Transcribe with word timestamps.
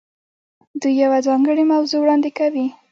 دوی 0.81 0.93
یوه 1.03 1.17
ځانګړې 1.27 1.63
موضوع 1.73 1.99
وړاندې 2.01 2.29
کوي. 2.39 2.65